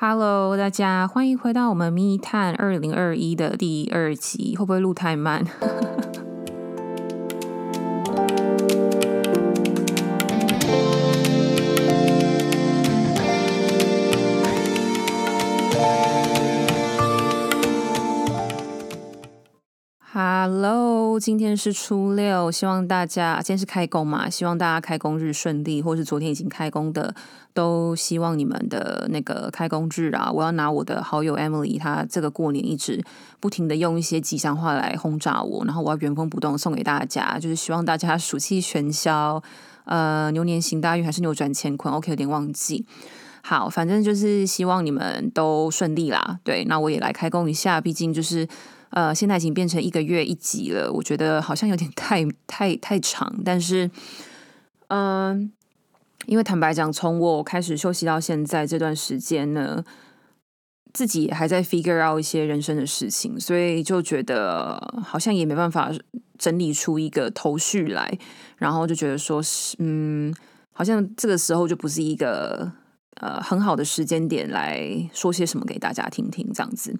[0.00, 4.54] Hello，大家欢迎回到我们《密探二零二一》的第二集。
[4.56, 5.44] 会不会录太慢
[20.40, 27.12] ？Hello，今天是初六，希望大家今天是开工嘛，希望大家开工日顺利，或是昨天已经开工的，
[27.52, 33.02] 都希望你们的那个开工日啊，我要拿我的好友 Emily，她这个过年一直
[33.40, 39.42] 不停的用一些吉祥话来轰炸我，然后我要原封不动送给大家，就是希望大家暑气全消，
[39.86, 42.86] 呃，牛年行大运还是扭转乾坤？OK，有点忘记。
[43.42, 46.38] 好，反正就是希望你们都顺利啦。
[46.44, 48.46] 对，那我也来开工一下，毕竟就是。
[48.90, 53.32] 呃，现在已经变成一个月一集了，我觉得好像有点太太太长。
[53.44, 53.90] 但是，
[54.88, 55.52] 嗯，
[56.26, 59.84] 因为坦白讲，从我开始休息到现在这段时间呢，
[60.92, 65.92] 自己还在 figure out 一些人生的事情，所以就觉得好像也没办法
[66.38, 68.18] 整理出一个头绪来，
[68.56, 70.34] 然后就觉得说是，嗯，
[70.72, 72.72] 好像这个时候就不是一个
[73.16, 76.98] 呃很好的时间点来说些什么给大家听听，这样子。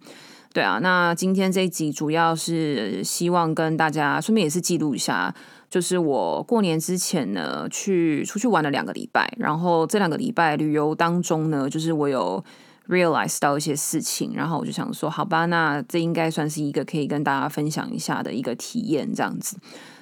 [0.58, 5.32] 对啊，那今天这一集主要是希望跟大家顺便也是记录一下，
[5.70, 12.44] 就是我过年之前呢去出去玩了两个礼拜，然后这两个礼拜旅游当中呢，就是我有
[12.88, 19.56] realize 到一些事情，然后我就想说，好吧，那这应该算是一个可以跟大家分享一下的一个体验，这样子。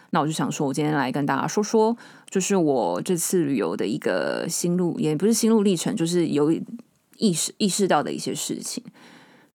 [0.08, 1.94] 那我就想说，我今天来跟大家说说，
[2.30, 6.50] 就是我这次旅游的一个心路，也不是心路历程，就是有
[7.18, 8.82] 意识意识到的一些事情。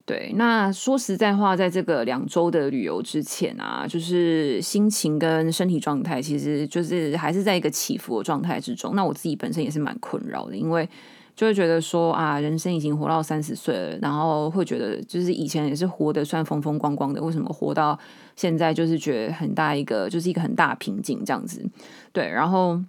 [0.04, 8.96] 对，那说实在话，在这个两周的旅游之前啊，就是心情跟身体状态，其实就是还是在一个起伏的状态之中。
[8.96, 10.90] 那我自己本身也是蛮困扰的，因为
[11.36, 17.98] 就会觉得说啊，人生已经活到三十岁了，然后会觉得就是以前也是活得算风风光光的，为什么活到
[18.36, 21.64] 现在就是觉得很大一个，就是一个很大瓶颈这样子。
[22.12, 22.82] 对，然后。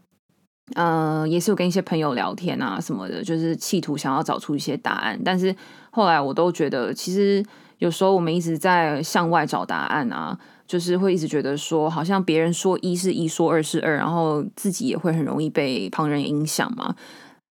[0.75, 5.21] 嗯，也是有跟一些朋友聊天啊什么的，就是企图想要找出一些答案。
[5.25, 5.55] 但是
[5.91, 7.45] 后来我都觉得，其实
[7.79, 16.95] 有时候我们一直在向外找答案啊，就是会一直觉得说，好像别人说一是一，说二是二，然后自己也会很容易被旁人影响嘛。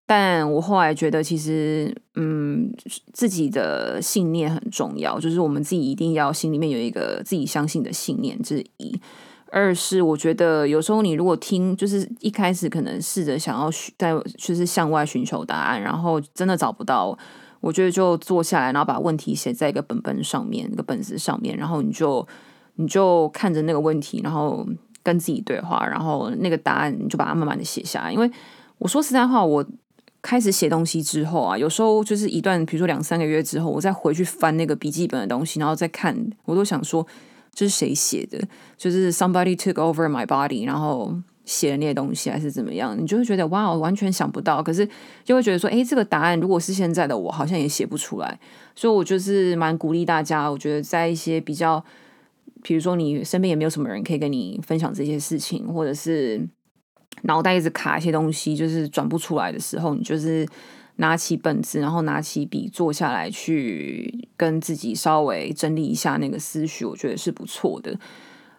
[0.06, 2.68] 但我后来觉得，其实嗯，
[3.12, 9.00] 自己的信念很重要，就是我们自己一定要心里面有一个自己相信的信念之一。
[9.52, 17.16] 二是我觉得有时候你如果听，就是一开始可能试着想要在就是向外寻求答案，然后真的找不到，
[17.60, 22.26] 我觉得就坐下来，然后把问题写在一个本本上面，一个本子上面，然后你就
[22.76, 24.66] 你就看着那个问题，然后
[25.02, 28.12] 跟自己对话，然后那个答案你就把它慢慢的写下来。
[28.12, 28.30] 因为
[28.78, 29.64] 我说实在话，我
[30.22, 37.06] 开始写东西之后啊，有时候就是一段，比如说两三个月之后，我再回去翻那个笔记本的东西，然后再看，我都想说。
[37.52, 38.40] 这是谁写的？
[38.76, 42.96] 就是 somebody took over my body，然后写的那些东西，还是怎么样？
[42.98, 44.62] 你就会觉得哇，我完全想不到。
[44.62, 44.88] 可是
[45.24, 48.38] 就会觉得说，哎，这个答案如果是现在的我，好像也写不出来。
[48.74, 50.50] 所以我就是蛮鼓励大家。
[50.50, 51.84] 我觉得在一些比较，
[52.62, 56.48] 比如说你身边也没有什么人可以跟你分享这些事情，或者是
[57.22, 60.46] 脑袋一直卡一些东西，就是转不出来的时候，你就是。
[61.00, 67.98] 拿起本子，然后拿起笔，坐下来去跟自己稍微整理一下那个思绪，我觉得是不错的。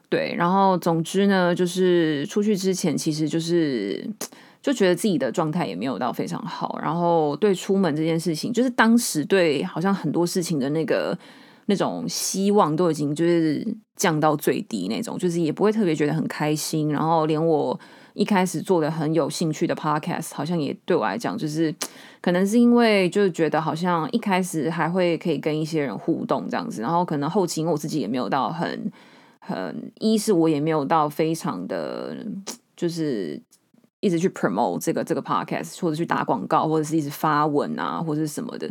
[0.09, 4.09] 对，然后总之呢，就是出去之前，其实就是
[4.59, 6.80] 就觉得自己的状态也没有到非常好。
[6.81, 11.18] 然后对出门这件事情，就是当时对好像很多事情的那个
[11.68, 13.66] 那种希望都已经就是
[13.96, 16.91] 降到最低那种，就是也不会特别觉得很开心。
[16.91, 17.80] 然后连我。
[18.13, 21.73] 一开始做的很有兴趣的 podcast，好像也对我来讲，就是
[22.22, 28.91] 可能是因为就是觉得好像一开始还会可以跟一些人互动这样子，然后可能后期因为我自己也没有到很
[29.39, 32.16] 很，一是我也没有到非常的，
[32.75, 33.41] 就是
[34.00, 38.69] 一直去 promote 这个这个 podcast，或者去打广告，或者是一直发文啊，或者是什么的。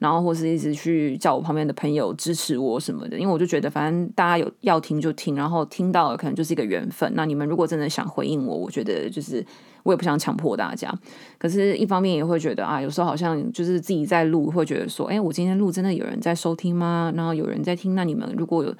[0.00, 7.12] 然后或是一直去叫我旁边的朋友支持我什么的，因为我就觉得反正大家有要听就听，然后听到了可能就是一个缘分。
[7.14, 9.44] 那你们如果真的想回应我，我觉得就是
[9.82, 10.90] 我也不想强迫大家。
[11.36, 17.12] 可是，一方面也会觉得啊，有时候好像就是自己在录，会觉得说，哎，我今天录真的有人在收听吗？
[17.14, 18.74] 然后有人在听，那你们如果有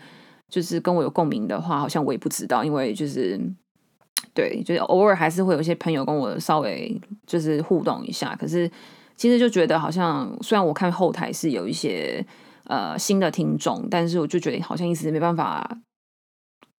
[0.48, 3.38] 就是跟我有共鸣的话，好像我也不知道，因为就是
[4.32, 8.70] 对，就是偶尔还是会有一些朋友跟我稍微就是互动一下，可是。
[9.20, 12.24] 其实就觉得好像，虽然我看后台是有一些
[12.64, 15.78] 呃新的听众，但是我就觉得好像一直没办法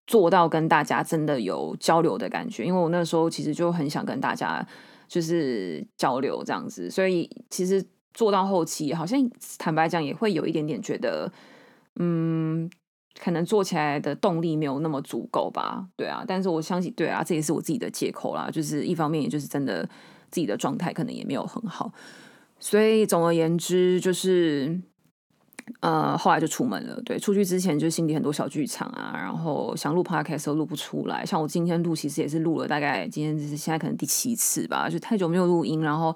[0.08, 4.68] 做到跟大家真的有交流的感觉，因为我那时候其实就很想跟大家
[5.08, 7.86] 就是交流这样子，所以其实
[8.16, 9.20] 做到后期，好像
[9.60, 11.32] 坦白讲也会有一点点觉得，
[12.00, 12.68] 嗯，
[13.20, 15.86] 可能做起来的动力没有那么足够吧。
[15.96, 18.50] 对啊，但是我相信，对啊，这也是我自己的借口啦。
[18.52, 19.88] 就是一方面，也就是真的
[20.32, 21.94] 自己的状态可能也没有很好，
[22.62, 24.80] 所以总而言之，就是
[25.82, 27.02] 呃，后来就出门了。
[27.02, 31.26] 对，出去之前就心里很多小剧场啊，然后想录 podcast 都录不出来。
[31.26, 36.16] 像我今天录，其实也是录了大概今天是现在可能第七次吧，就太久没有录音，然后。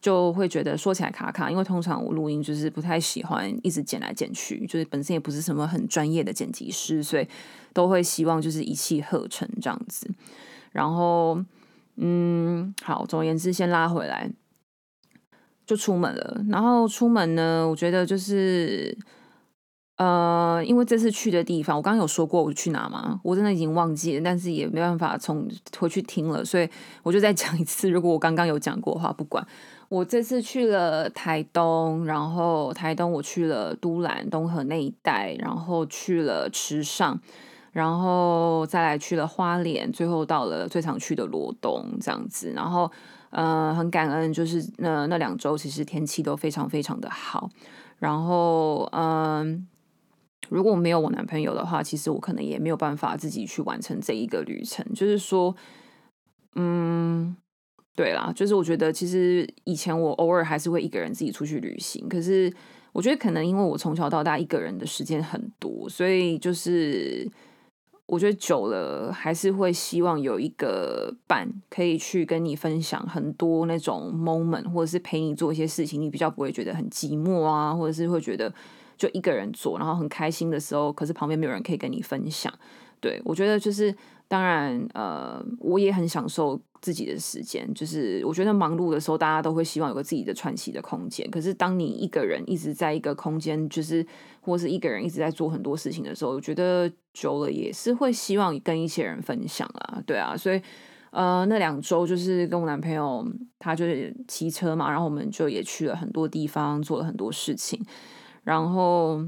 [0.00, 7.26] 就会觉得说起来卡卡，因为通常我录音就是不太喜欢一直剪来剪去，就是本身也不是什么很专业的剪辑师，所以
[7.72, 10.06] 都会希望就是一气呵成这样子。
[10.72, 11.42] 然后，
[11.96, 14.30] 嗯，好，总而言之，先拉回来，
[15.66, 16.40] 就出门了。
[16.48, 18.96] 然后出门呢，我觉得就是，
[19.96, 23.20] 呃，因为这次去的地方，我刚刚有说过我去哪吗？
[23.22, 26.68] 我真的已经忘记了，但是也没办法从回去听了，所以
[27.02, 27.90] 我就再讲一次。
[27.90, 29.46] 如果我刚刚有讲过的话，不管。
[29.90, 37.20] 我这次去了台东，然后台东我去了都兰、东河那一带，然后去了池上，
[37.70, 42.50] 然后再来去了花莲，最后到了最常去的罗东这样子。
[42.56, 42.90] 然后，
[43.34, 47.48] 呃，很感恩，就是那那两周其实天气都非常非常的好。
[47.98, 49.68] 然后，嗯，
[50.48, 54.84] 如果没有我男朋友的话，其实我可能也没有办法自己去完成这一个旅程。
[54.94, 55.54] 就是说，
[56.56, 57.36] 嗯。
[57.96, 62.52] 对啦，就是我觉得其实以前我偶尔还是会一个人自己出去旅行，可是
[62.92, 67.30] 我觉得可能因为我从小到大一个人的时间很多，所以就是
[68.06, 78.52] 我觉得久了还是会希望有一个伴可以去跟你分享很多那种 moment，或者是陪你做一些事情，你比较不会觉得很寂寞啊，或者是会觉得
[78.96, 82.52] 就一个人做，然后很开心的时候，可是旁边没有人可以跟你分享。
[83.00, 83.94] 对我觉得就是
[84.28, 86.60] 当然，呃，我也很享受。
[86.84, 91.26] 自己的时间，就是我觉得忙碌的时候，大家都会希望有个自己的喘息的空间。
[91.30, 94.06] 可是当你一个人一直在一个空间，就是
[94.42, 100.36] 或是一个人一直在做很多事情的时候，我觉得久了也是会希望跟一些人分享啊，对啊。
[100.36, 100.60] 所以
[101.10, 103.26] 呃，那两周就是跟我男朋友，
[103.58, 107.82] 他就是骑车嘛，然后我们就也去了很多地方，做了很多事情。
[108.42, 109.24] 然后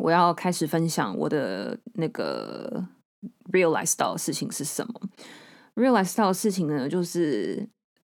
[0.00, 2.84] 我要开始分享我的那个
[3.52, 5.00] realize 到的事情是什么。
[5.76, 7.68] Realize 到的事情呢，就是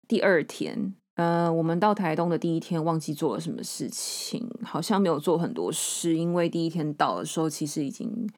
[0.08, 8.28] 第二天，呃，我们到台东的第一天忘记做了什么事情，好像没有做很多事，因为第一天到的时候其实已经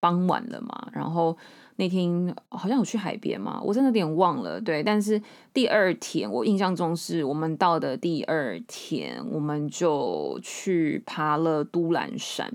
[0.00, 0.88] 傍晚了嘛。
[0.92, 1.36] 然后
[1.76, 4.60] 那天好像有去海边嘛，我真的有点忘了。
[4.60, 5.20] 对，但是
[5.52, 12.50] 第二天我印象中是我们到的第二天，我们就去爬了都兰山。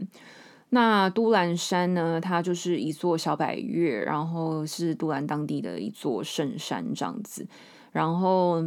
[0.74, 2.20] 那都兰山呢？
[2.20, 7.48] 它就是一座小百岳，然后是都兰当地的一座圣山这样子。
[7.92, 8.60] 然后，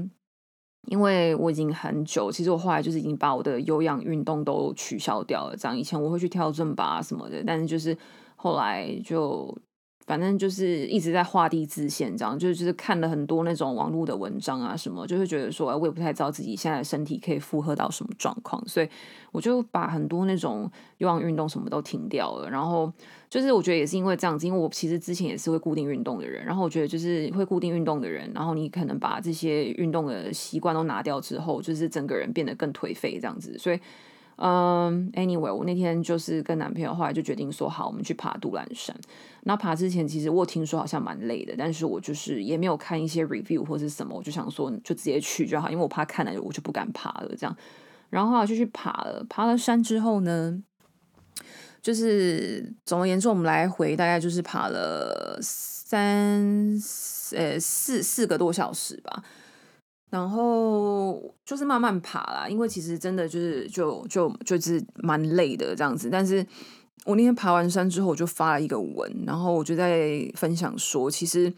[0.86, 5.56] 因为我已经很久，其实我后来就是已经把我的有氧运动都取消掉了。
[5.56, 7.98] 这样以前我会去跳正吧什么的，但是就是
[8.36, 9.52] 后来就。
[10.06, 18.88] 反正就是一直在画地自限，这样就是就是看了很多那种网络的文章啊什么，就会觉得说，我也不太知道自己现在的身体可以负荷到什么状况，所以
[19.32, 22.48] 我就把很多那种有氧运动什么都停掉了。
[22.48, 22.92] 然后
[23.28, 33.80] 就是我觉得也是因为这样子，因为我其实之前也是会固定运动的人，然后我觉得就是会固定运动的人，然后你可能把这些运动的习惯都拿掉之后，就是整个人变得更颓废这样子，所以。
[34.38, 38.94] 嗯，anyway，我那天就是跟男朋友后来就决定说好，我们去爬杜兰山。
[39.44, 47.56] 那爬之前其实我听说好像蛮累的，但是我就是也没有看一些 review 或是什么，我就想说就直接去就好，因为我怕看了我就不敢爬了这样。
[48.10, 50.62] 然后后来就去爬了，爬了山之后呢，
[51.80, 56.78] 就是总而言之，我们来回大概就是爬了三
[57.34, 59.24] 呃四四个多小时吧。
[60.08, 66.08] 然后就是慢慢爬啦，因为其实真的就是就就就是蛮累的这样子。
[66.08, 66.46] 但是
[67.04, 71.52] 我那天爬完山之后，我就发了一个文，然后我就在分享说，其实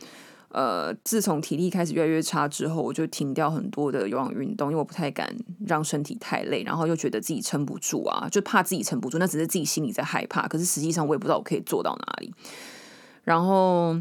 [0.48, 5.36] 呃，自从体力开始越来越差之后，我就停掉很多的有氧运动，因为我不太敢
[5.66, 12.32] 让身体太累，然后又觉得自己撑不住啊，就怕自己撑不住，那只是自己心里在害怕，可是实际上我也不知道我可以做到哪里。
[13.24, 13.94] 然后。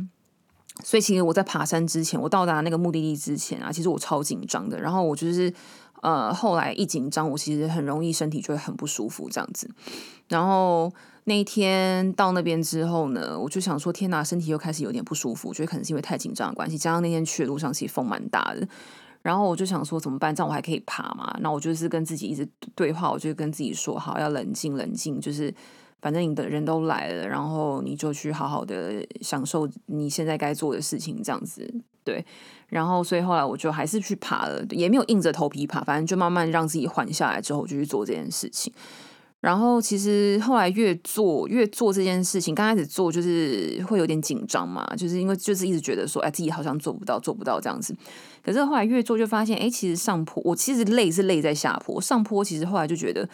[0.84, 4.79] 所以其实我在爬山之前，我到达那个目的地之前啊，其实我超紧张的。
[4.79, 5.51] 然后我就是
[6.01, 9.69] 呃，后来一紧张，我其实很容易身体就会很不舒服这样子。
[10.27, 10.93] 然后
[11.24, 18.67] 那一天到那边之后呢，我就想说，天哪，身体又开始有点不舒服，我觉得可能是因为太紧张的关系，加上那天去的路上其实风蛮大的。
[19.24, 20.34] 然后我就想说怎么办？
[20.34, 21.36] 这样我还可以爬嘛？
[21.41, 25.53] 那我就是跟自己一直对话，我就跟自己说，好，要冷静冷静，就是。
[26.01, 31.73] 反正你的人都来了，然后你就去好好的享受你现在该做的事情，这样子。
[32.03, 32.25] 对，
[32.69, 38.71] 然后所以后来我就还是去爬了，也没有硬着头皮爬，反正就慢慢让自己缓下来之后，就去做这件事情。
[39.39, 47.95] 然后其实后来越做越做这件事情，刚开始做就是会有点紧张嘛，就是因为就是一直觉得说，哎，自己好像做不到，做不到这样子。
[48.43, 53.29] 可是后来越做就发现，哎，其实上坡我其实累是累在下坡，上坡其实后来就觉得，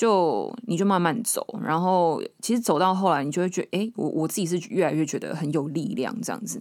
[0.00, 6.58] 就你就慢慢走，然后其实走到后来，你就会觉得，哎，我我自己是越来越觉得很有力量这样子。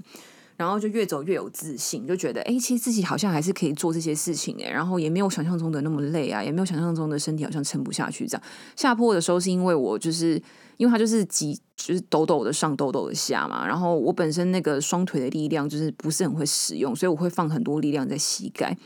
[0.58, 8.44] 然后就越走越有自信，就觉得哎，其实自己好像还是可以做这些事情哎，然后也没有想象中的那么累啊，也没有想象中的身体好像撑不下去这样。
[8.76, 10.34] 下坡的时候是因为我就是
[10.76, 13.66] 因为它就是急，就是抖抖的上，抖抖的下嘛。
[13.66, 18.78] 然后我本身那个双腿的力量就是不是很会使用，所以我会放很多力量在膝盖，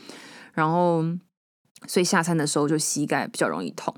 [0.52, 1.02] 然后
[1.88, 3.92] 所以下山的时候就膝盖比较容易痛。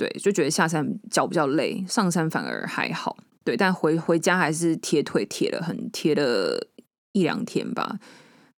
[0.00, 3.18] 对，就觉得下山脚比较累，上山反而还好。
[3.44, 6.66] 对，但回回家还是贴腿贴了很贴了。
[7.12, 7.98] 一两天吧，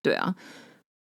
[0.03, 0.35] 对啊，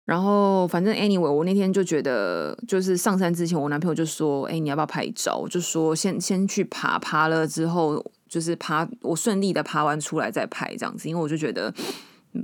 [0.06, 11.70] 然后反正 anyway，我那天就觉得，就是上山之前，我男朋友就说：“哎，你要不要拍照？”我就说：“先先去爬，爬了之后，就是爬我顺利的爬完出来再拍这样子。”因为我就觉得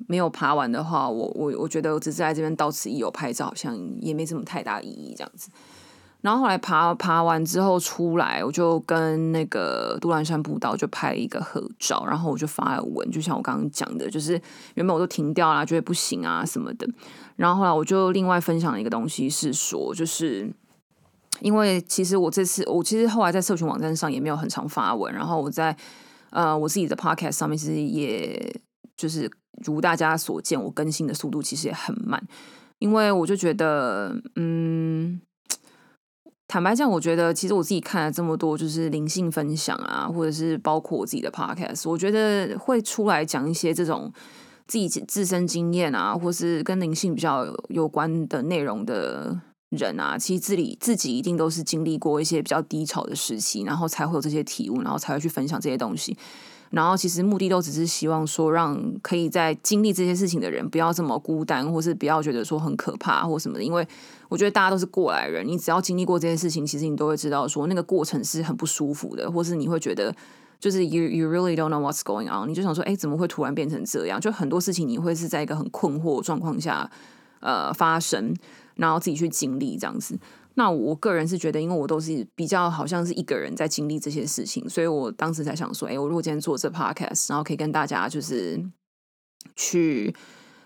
[0.06, 5.48] 没有爬完的话，我我我觉得我只是在这边到此一游拍照，好像也没什么太大意义这样子。
[6.20, 14.32] 然后后来爬爬完之后出来，我就跟那个杜兰山步道就拍了一个合照，然后我就发了文，就像我刚刚讲的，就是
[14.74, 16.88] 原本我都停掉了，觉得不行啊什么的。
[17.36, 20.50] 然后后来我就另外分享了一个东西，是说，就是
[21.40, 25.76] 因为其实我这次我其实后来在社群网站上也没有很常发文，然后我在
[26.30, 28.60] 呃我自己的 podcast 上面其实也
[28.96, 29.30] 就是
[29.64, 32.20] 如大家所见，我更新的速度其实也很慢，
[32.80, 35.20] 因为我就觉得嗯。
[36.48, 44.10] 坦白讲，我觉得其实我自己看了这么多，就是灵性分享啊，或者是包括我自己的 podcast，我觉得会出来讲一些这种
[44.66, 49.38] 自己自身经验啊，或是跟灵性比较有关的内容的
[49.68, 56.16] 人啊，其实自己自己一定都是经历过一些比较低潮的时期，然后才会有这些体悟，然后才会去分享这些东西。
[56.70, 63.64] 然后其实目的都只是希望说，让可以在经历这些事情的人不要这么孤单，或是不要觉得说很可怕或什么的。
[63.64, 63.86] 因为
[64.28, 70.14] 我觉得大家都是过来人，你只要经历过这件事情，其实你都会知道说那个过程是很不舒服的，或是你会觉得
[70.60, 74.20] 就是 you you really don't know what's going on，你就想说，哎，怎么会突然变成这样？
[74.20, 76.90] 就很多事情你会是在一个很困惑状况下
[77.40, 78.34] 呃发生，
[78.76, 80.18] 然后自己去经历这样子。
[80.58, 88.60] 那我个人是觉得，因为我都是比较好像是一个人在经历这些事情，所以我当时才想说，哎，我如果今天做这 podcast，然后可以跟大家就是
[89.54, 90.12] 去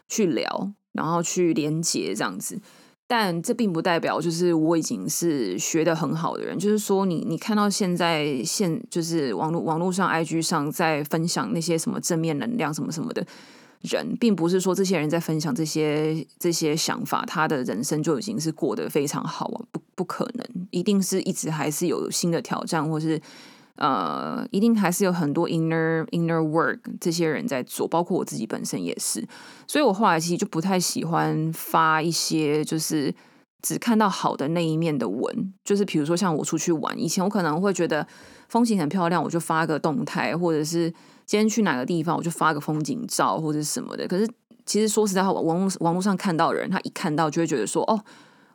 [0.08, 2.58] 去聊，然后去连接这样子。
[3.06, 13.26] 但这并不代表就是我已经是学的很好的人，就是说你你看到现在现就是网络网络上 IG 上在分享那些什么正面能量什么什么的。
[13.82, 23.20] 人并不是说这些人在分享这些这些想法，他的人生就已经是过得非常好啊，不不可能，一定是一直还是有新的挑战，或是
[23.76, 29.26] 呃，一定还是有很多 inner inner work 这些人在做，包括我自己本身也是，
[29.66, 33.12] 所以我后来其实就不太喜欢发一些就是
[33.62, 38.06] 只看到好的那一面的文，就是比如说像我出去玩，以前我可能会觉得
[38.52, 40.92] 风景很漂亮，我就发个动态，或者是。
[41.24, 44.06] 今天去哪个地方，我就发个风景照或者什么的。
[44.06, 44.28] 可是
[44.66, 47.98] 其实说实在话，网络网络上看到的人，他一看到就会觉得说：“哦，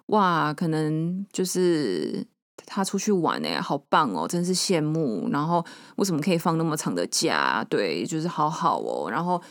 [0.08, 2.24] 哇，可能就是
[2.68, 7.66] 他出去玩哎，好棒哦，真是羡慕。”然后为什么可以放那么长的假？
[7.68, 9.10] 对，就是好好哦。
[9.10, 9.42] 然后，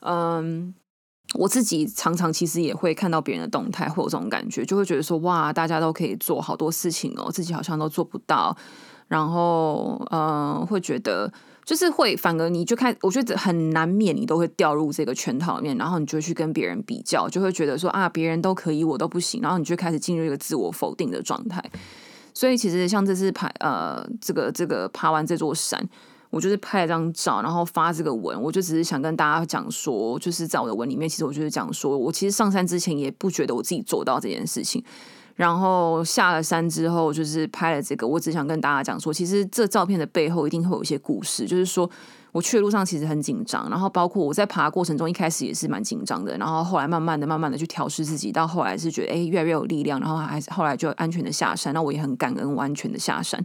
[0.00, 0.72] 嗯，
[1.34, 8.56] 我自己常常其实也会看到别人的动态，会有这种感觉，就会觉得说：“哇，大家都可以做好多事情哦，自己好像都做不到。”
[9.08, 11.32] 然后，嗯，会觉得。
[11.64, 21.60] 就是会，反而你就看，我觉得很难免，你都会掉入这个圈套里面，然后你就去跟别人比较，就会觉得说啊，别人都可以，我都不行，然后你就开始进入一个自我否定的状态。
[22.32, 25.84] 所以其实像这次爬呃，这个这个爬完这座山，
[26.30, 34.84] 我就是拍了张照，然后发这个文，我就只是想跟大家讲说，就是在我的文里面，其实我就是讲说我其实上山之前也不觉得我自己做到这件事情。
[35.36, 38.08] 然后下了山之后，就是拍了这个。
[38.08, 41.46] 我只想跟大家讲说，其实这照片的背后一定会有一些故事。
[41.46, 41.88] 就是说
[42.32, 46.36] 我去的路上其实很紧张，然后包括我在爬过程中，一开始也是蛮紧张的。
[46.38, 50.00] 然后后来慢慢的、慢慢的去调试自己，到后来是觉得哎，越来越有力量。
[50.00, 51.74] 然后还是后来就安全的下山。
[51.74, 53.38] 那我也很感恩我安全的下山。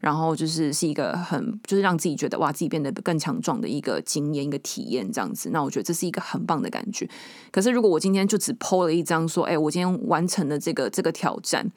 [0.00, 5.50] 然后就是是一个很，就是让自己觉得哇，自己变得更强壮的一个经验、一个体验这样子。
[5.52, 7.08] 那我觉得这是一个很棒的感觉。
[7.52, 11.70] 可是如果我今天就只 PO 了一张说，哎，我今天完成了这个这个挑战，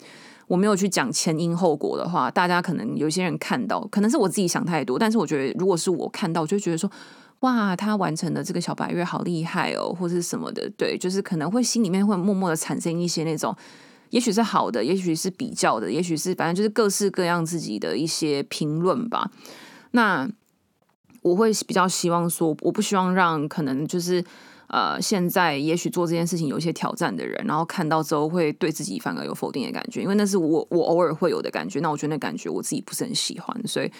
[0.47, 4.97] 我没有去讲前因后果的话，大家可能有些人看到，可能是我自己想太多。
[4.97, 6.89] 但是我觉得，如果是我看到，我就觉得说。
[7.39, 13.53] 哇，他完成的这个小白月好厉害哦，或是什么的，对，就是可能会心里面会默默的产生一些那种，
[14.13, 19.31] 也许是好的，也许是比较的，也许是反正就是各式各样自己的一些评论吧。
[19.91, 20.29] 那
[21.23, 24.23] 我会比较希望说，我不希望让可能就是
[24.67, 33.91] 呃，现在也许做这件事情有一些挑战的人，然后看到之后会对自己反而有否定的感觉，因为那是我我偶尔会有的感觉，那我觉得那感觉我自己不是很喜欢，所以。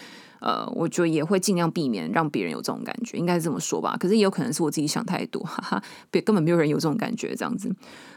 [0.46, 3.96] 呃，我就也会尽量避免让别人有这种感觉，应该是这么说吧。
[3.98, 7.74] 可是也有可能是我自己想太多，哈哈，别根本没有人有这种感觉，这样子。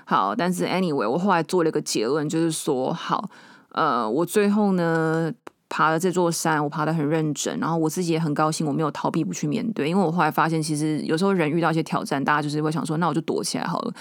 [0.09, 3.29] 好，但是 anyway，我后来做了一个结论，就是说，好，
[3.73, 5.31] 呃，我最后呢
[5.69, 13.93] 爬了这座山，我爬的很认真，然后我自己也很高兴，我没有逃避不去面对，因为我后来发现，其实有时候人遇到一些挑战，大家就是会想说，那我就躲起来好了。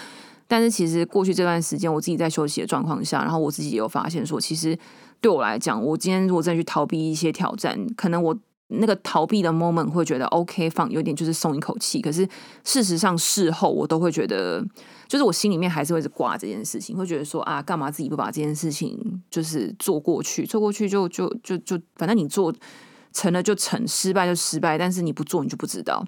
[0.48, 4.78] 但是其实过去这段时间，我自己在休息的状况下，然后我自己也有发现说，其实。
[5.18, 8.36] 对我来讲，我今天如果再去逃避一些挑战，可能我
[8.68, 12.00] 那个逃避的 moment 会觉得 OK，放有点就是松一口气。
[12.00, 12.28] 可是
[12.64, 14.64] 事实上事后我都会觉得，
[15.06, 22.52] 就是我心里面还是会是挂这件事情，会觉得说啊，干嘛自己不把这件事情就是做过去，做过去就就就就，反正你做
[23.12, 26.04] 成了就成，失败就失败，但是你不做你就不知道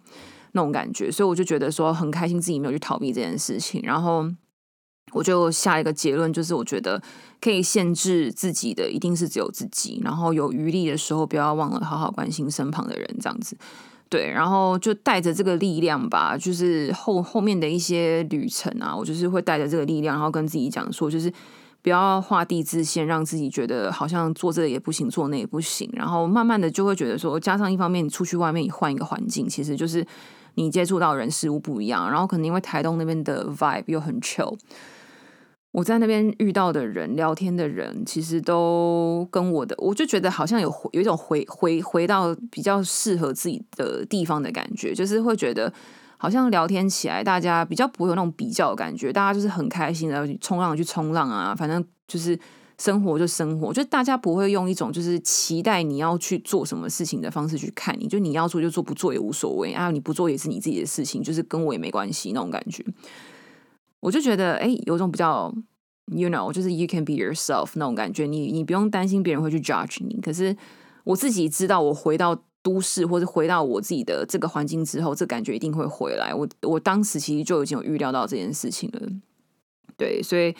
[0.52, 1.10] 那种感觉。
[1.12, 4.28] 所以我就觉得说很开心自己没有去逃避这件事情，然后。
[5.12, 7.00] 我就下一个结论，就是我觉得
[7.40, 10.00] 可以限制自己的，一定是只有自己。
[10.04, 13.56] 然后有余力的时候，不要忘了好好关心身旁的人，这样子。
[14.10, 21.30] 对，然后就带着这个力量吧，就是后后面的一些旅程啊，我就是会带着这个力量，然后跟自己讲说，就是
[21.82, 25.86] 不要画地自限，让自己觉得好像做这个也不行，做那也不行。
[25.92, 30.02] 然后慢慢的就会觉得说，加上一方面你出去外面，你换一个环境，其实就是
[30.54, 32.10] 你接触到人事物不一样。
[32.10, 34.56] 然后可能因为台东那边的 vibe 又很 chill。
[35.70, 45.72] 我在那边遇到的人，聊天的人，其实都跟我的，我就觉得好像有有一种回回回到比较适合自己的地方的感觉，就是会觉得
[46.16, 52.36] 好像聊天起来，大家比较不会有那种比较的感觉，大家就是很开心的冲浪去冲浪啊，反正就是
[52.78, 62.82] 生活就生活，就大家不会用一种就是期待你要去做什么事情的方式去看你，就你要做就做，不做也无所谓啊，你不做也是你自己的事情，就是跟我也没关系那种感觉。
[64.00, 65.52] 我就觉得，哎，有种比较
[66.12, 70.20] ，you know，就是 you can be yourself 那种感觉，你你不用担心别人会去 judge 你。
[70.20, 70.56] 可是
[71.04, 76.32] 我自己知道，我回到都市或者回到我自己的这个环境之后，这感觉一定会回来。
[76.32, 79.00] 我我当时其实就已经有预料到这件事情了。
[79.96, 80.54] 对，所以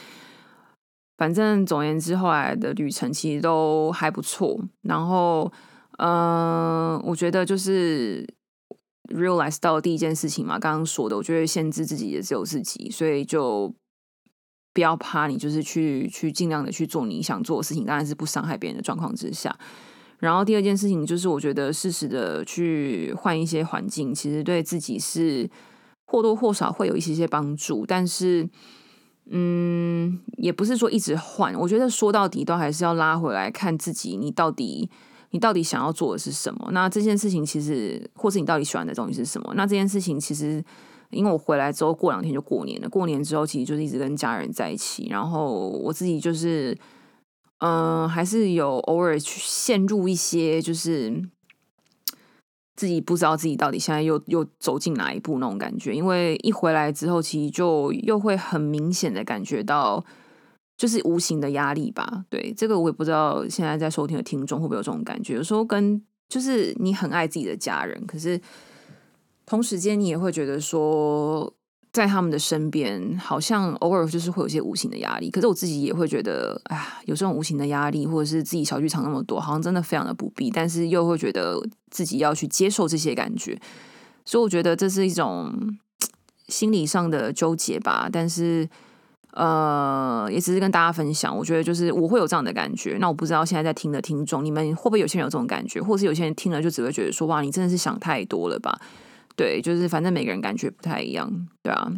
[1.16, 4.60] 反正总言之，后来的旅程其实都还不错。
[4.82, 5.52] 然后，
[5.98, 8.26] 嗯，我觉得就是。
[9.08, 13.74] Realize 到第一件事情嘛，刚刚说的，我觉得限制自己也只有自己，所以就
[14.74, 19.58] 不要怕，你就是去去尽量的去做你想做的事情，当然是不伤害别人的状况之下。
[20.18, 25.48] 然后第二件事情就是，我觉得适时的去换一些环境，其实对自己是
[26.06, 27.86] 或多或少会有一些些帮助。
[27.86, 28.48] 但是，
[29.30, 34.90] 嗯，也不是说一直换，我觉得说到底都还是要拉回来看自己，你到底。
[35.30, 36.70] 你到底想要做的是什么？
[36.72, 39.52] 那这件事情其实，或是你到底喜欢的东西是什么？
[39.54, 40.64] 那这件事情其实，
[41.10, 46.74] 因为我回来之后过两天就过年了，过年之后其实就是一直跟家人在一起，然后我自己就是，
[47.58, 51.22] 嗯，还是有偶尔去陷入一些，就是
[52.74, 55.94] 自己不知道自己到底现在又又走进哪一步那种感觉。
[55.94, 60.04] 因为一回来之后，其实就又会很明显的感觉到。
[60.78, 65.34] 就是无形的压力吧，对这个我也不知道，现在在收听的听众会不会有这种感觉？
[65.34, 68.40] 有时候跟就是你很爱自己的家人，可是
[69.44, 71.52] 同时间你也会觉得说，
[71.92, 75.28] 在他们的身边，好像偶尔就是会有些无形的压力。
[75.30, 80.48] 可是我自己也会觉得，哎呀，有这种无形的压力，或者是自己小剧场那么多，好像真的非常的不必。
[80.48, 81.60] 但是又会觉得
[81.90, 83.60] 自己要去接受这些感觉，
[84.24, 85.76] 所以我觉得这是一种
[86.46, 88.08] 心理上的纠结吧。
[88.12, 88.68] 但是。
[89.34, 92.96] 呃，也只是跟大家分享，我觉得就是我会有这样的感觉。
[92.98, 98.80] 那我不知道现在在听的听众，你们会不会有些人有这种感觉，或者是有些人听了就只会觉得说，哇，你真的是想太多了吧？
[99.36, 101.30] 对，就是反正每个人感觉不太一样，
[101.62, 101.92] 对啊。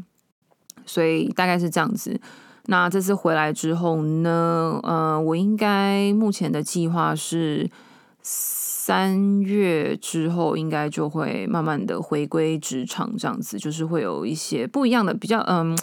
[0.84, 2.20] 所以大概是这样子。
[2.66, 7.70] 那这次回来之后呢，呃，我应该目前的计划是
[8.22, 15.78] 三月之后应该就会慢慢的回归职场，这样子就是会有一些不一样的，比较嗯。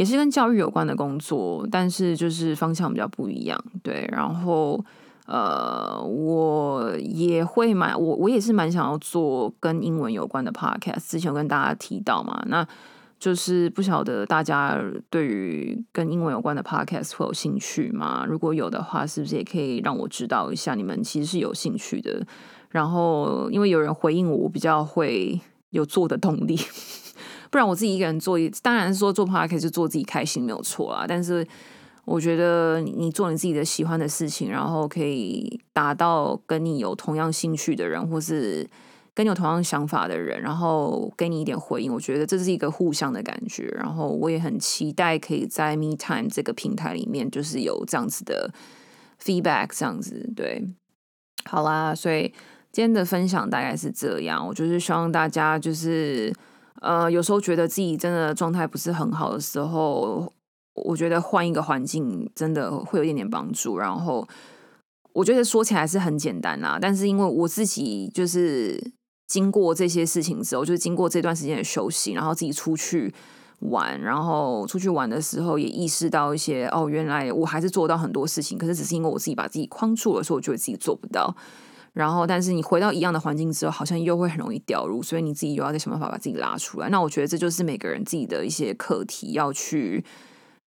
[0.00, 4.08] 也是跟教育有关的工作，但是就是方向比较不一样，对。
[4.10, 4.82] 然后
[5.26, 11.10] 呃，我也会蛮我我也是蛮想要做跟英文有关的 podcast。
[11.10, 12.66] 之前有跟大家提到嘛，那
[13.18, 18.24] 就是不晓得大家对于跟英文有关的 podcast 会有兴趣吗？
[18.26, 22.26] 如果有的话，是不是也可以让我知道一下，你们其实是有兴趣的？
[22.70, 26.58] 然后因为有人回应我，我比较会有做的动力。
[27.50, 31.04] 不然我自己一个人做，当然说做 podcast 就做自己开心没有错啊。
[31.06, 31.44] 但是
[32.04, 38.64] 我觉得你做你自己的喜欢的事情，然后可以达到跟你有同样兴趣的人，或是
[39.14, 43.64] 跟你有同样想法的人，然后给你一点回应，我觉得这是一个互相的感觉。
[43.76, 48.52] 然后我也很期待可以在 Me Time 这个平台里面，就是有这样子的
[49.20, 50.64] feedback，这样子对。
[51.44, 52.32] 好啦，所以
[52.70, 54.46] 今天的分享大概是这样。
[54.46, 56.32] 我就是希望大家就是。
[56.80, 60.32] 呃，有时候觉得自己真的状态不是很好的时候，
[60.74, 63.78] 我觉得换一个环境真的会有一点点帮助。
[63.78, 64.26] 然后
[65.12, 68.92] 我觉得说起来是很简单啦，但是因为我自己就是
[69.26, 73.12] 经过这些事情之后，就是经过这段时间的休息，然后自己出去
[73.60, 81.36] 玩，然后出去玩的时候也意识到一些哦，原来我还是做到很多事情，可是只是因为我自己把自己框住了，所以我觉得自己做不到。
[81.92, 86.88] 然后，但是你回到一样的环境之后，好像又会很容易掉入，所以你自己又要再想办法把自己拉出来。
[86.88, 90.04] 那我觉得这就是每个人自己的一些课题，要去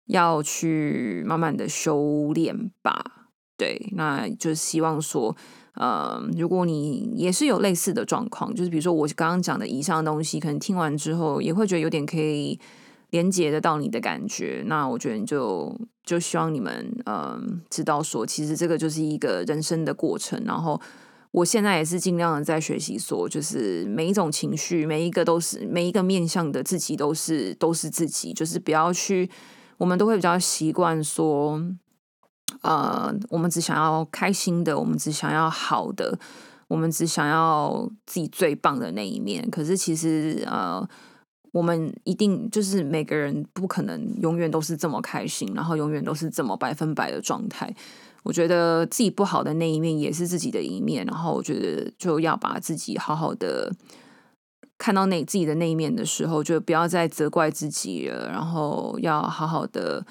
[0.08, 3.30] 要去慢慢的修炼吧。
[3.58, 5.34] 对，那就希望说，
[5.76, 12.60] 呃，如果你也是有类似的状况，就是比如说我刚刚讲的以上的东西，可能听完之后也会觉得有点可以
[13.12, 14.62] 连接得到你的感觉。
[14.66, 20.82] 那我觉得就就希望你们嗯知道说，其实这个就是一个人生的过程，然后。
[21.34, 29.28] 我现在也是尽量的在学习，说就是每一种情绪，每一个都是每一个面向的自己，都是都是自己，就是不要去，
[29.80, 31.60] 我们都会比较习惯说，
[32.62, 36.20] 呃，我们只想要开心的，我们只想要好的，
[36.68, 39.50] 我们只想要自己最棒的那一面。
[39.50, 40.88] 可是其实，呃，
[41.52, 47.76] 我们一定就是每个人不可能永远都是这么开心，然后永远都是这么百分百的状态。
[48.24, 53.70] 我觉得自己不好的那一面也是自己的一面，然后我觉得就要把自己好好的
[54.78, 60.06] 看到那自己的那一面的时候，就不要再责怪自己了，然后要好好的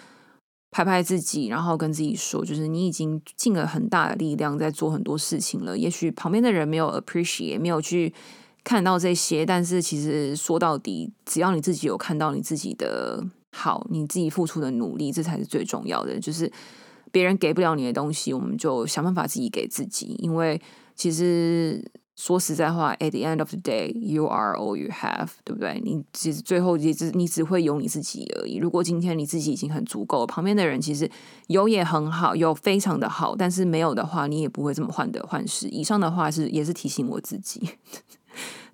[0.70, 5.78] 拍拍自己，然后跟自己说，就是你已经尽了很大的力量在做很多事情了。
[5.78, 8.12] 也许旁边的人没有 appreciate，没有去
[8.62, 16.52] 看到这些，但是其实说到底，只要你自己有看到你自己的好，你自己付出的努力，这才是最重要的，就是。
[17.12, 20.16] 别人给不了你的东西，我们就想办法自己给自己。
[20.18, 20.60] 因为
[20.96, 25.80] 其实说实在话，at the end of the day，you are all you have，对不对？
[25.84, 28.56] 你其实最后也只你只会有你自己而已。
[28.56, 31.10] 如果今天你自己已经很足够，旁边的人其实
[31.48, 35.68] 有也很好，有非常的好，但是没有的话，你也不会这么患得患失。
[35.68, 37.60] 以上的话是也是提醒我自己。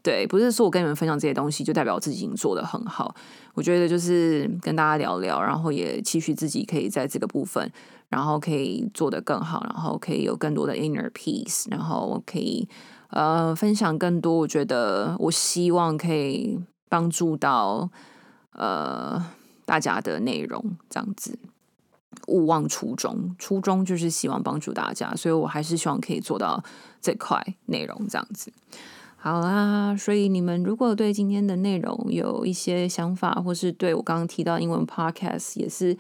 [0.09, 3.15] 对，不是说我跟你们分享这些东西就代表我自己已经做的很好。
[3.53, 7.71] 我觉得就是跟大家聊聊，然后也期许自己可以在这个部分，
[8.09, 12.67] 然后可以做得更好，然后可以有更多的 inner peace，然后可以
[13.11, 14.35] 呃分享更多。
[14.35, 17.91] 我觉得我希望可以帮助到
[18.53, 19.23] 呃
[19.67, 21.39] 大家的内容，这样子
[22.29, 26.65] 勿忘初衷，初衷就是希望帮助大家，所以我还是希望可以做到
[27.03, 28.51] 这块内容，这样子。
[29.21, 35.97] 好啦，所以你们如果对今天的内容有一些想法，或是对我刚刚提到英文 podcast 也是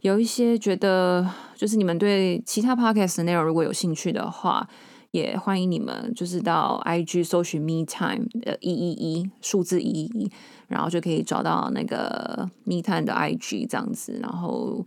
[0.00, 4.66] 有一些觉得，就是你们对其他 podcast 的内容如果有兴趣的话，
[5.10, 10.30] 也欢迎你们就是到 IG 搜寻 Me Time 的一一一数字一一一，
[10.66, 14.84] 然后就可以找到那个 Me Time 的 IG 这样子，然后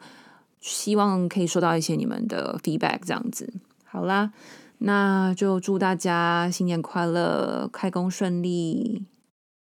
[0.60, 3.54] 希望可以收到一些你们的 feedback 这样子。
[3.86, 4.34] 好啦。
[4.80, 9.06] 那就祝大家新年快乐，开工顺利，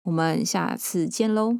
[0.03, 1.57] 我们下次见喽。